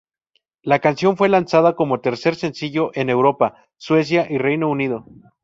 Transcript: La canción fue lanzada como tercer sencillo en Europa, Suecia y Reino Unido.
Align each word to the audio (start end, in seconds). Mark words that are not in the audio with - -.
La 0.63 0.79
canción 0.79 1.15
fue 1.15 1.29
lanzada 1.29 1.75
como 1.75 2.01
tercer 2.01 2.33
sencillo 2.35 2.89
en 2.95 3.11
Europa, 3.11 3.67
Suecia 3.77 4.25
y 4.27 4.39
Reino 4.39 4.67
Unido. 4.67 5.05